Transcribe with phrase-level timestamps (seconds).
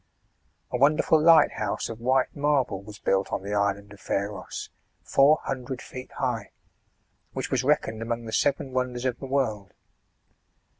[0.71, 4.71] A wonderful lighthouse, of white marble, was built on the island of Pharos,
[5.03, 6.49] four hundred feet high,
[7.33, 9.73] which was reckoned among the seven wonders of the world.